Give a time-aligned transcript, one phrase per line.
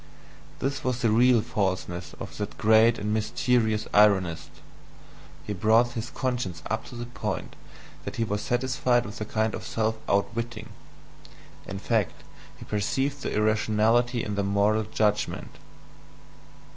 [0.57, 4.49] This was the real FALSENESS of that great and mysterious ironist;
[5.45, 7.55] he brought his conscience up to the point
[8.03, 10.69] that he was satisfied with a kind of self outwitting:
[11.67, 12.23] in fact,
[12.57, 15.59] he perceived the irrationality in the moral judgment.